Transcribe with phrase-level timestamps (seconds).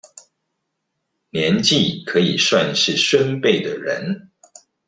[1.29, 4.31] 年紀可以算是孫輩的人